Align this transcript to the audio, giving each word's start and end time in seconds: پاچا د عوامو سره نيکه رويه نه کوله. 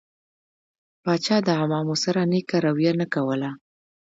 پاچا 1.03 1.37
د 1.47 1.49
عوامو 1.61 1.95
سره 2.03 2.21
نيکه 2.31 2.57
رويه 2.65 2.93
نه 3.01 3.05
کوله. 3.13 3.51